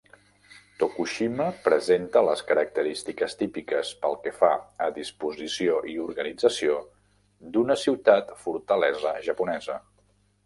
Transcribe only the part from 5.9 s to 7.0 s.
i organització,